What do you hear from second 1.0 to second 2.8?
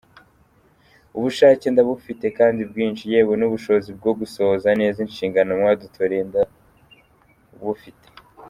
Ubushake ndabufite kandi